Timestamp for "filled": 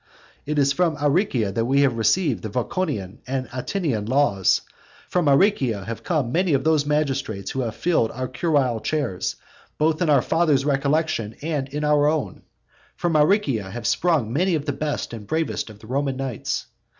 7.75-8.09